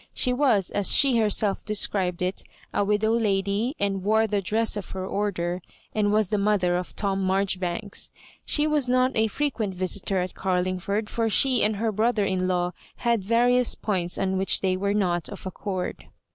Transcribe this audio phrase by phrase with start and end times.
[0.15, 2.41] She was, as she herself described it,
[2.73, 5.61] a widow lady, and wore the dress of her order,
[5.93, 8.09] and was the mother of Tom Maijoribanka
[8.43, 12.71] She was not a frequent visitor at Oarlingford, for she and her brother in law
[12.95, 16.07] had various points on which they were not of accord.